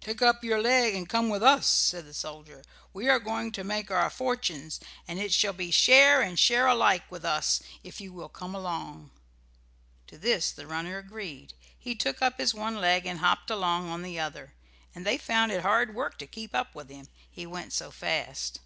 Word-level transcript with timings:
"Take 0.00 0.20
up 0.22 0.42
your 0.42 0.60
leg 0.60 0.96
and 0.96 1.08
come 1.08 1.28
with 1.28 1.40
us," 1.40 1.64
said 1.68 2.04
the 2.04 2.12
soldier. 2.12 2.64
"We 2.92 3.08
are 3.08 3.20
going 3.20 3.52
to 3.52 3.62
make 3.62 3.92
our 3.92 4.10
fortunes, 4.10 4.80
and 5.06 5.20
it 5.20 5.32
shall 5.32 5.52
be 5.52 5.70
share 5.70 6.20
and 6.20 6.36
share 6.36 6.66
alike 6.66 7.08
with 7.12 7.24
us 7.24 7.62
if 7.84 8.00
you 8.00 8.12
will 8.12 8.28
come 8.28 8.56
along." 8.56 9.12
To 10.08 10.18
this 10.18 10.50
the 10.50 10.66
runner 10.66 10.98
agreed. 10.98 11.54
He 11.78 11.94
took 11.94 12.20
up 12.20 12.38
his 12.40 12.52
one 12.52 12.80
leg 12.80 13.06
and 13.06 13.20
hopped 13.20 13.50
along 13.52 13.88
on 13.88 14.02
the 14.02 14.18
other, 14.18 14.52
and 14.96 15.06
they 15.06 15.16
found 15.16 15.52
it 15.52 15.62
hard 15.62 15.94
work 15.94 16.18
to 16.18 16.26
keep 16.26 16.56
up 16.56 16.74
with 16.74 16.88
him, 16.90 17.06
he 17.30 17.46
went 17.46 17.72
so 17.72 17.92
fast. 17.92 18.58